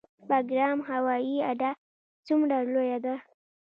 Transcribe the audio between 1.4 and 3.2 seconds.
اډه څومره لویه ده؟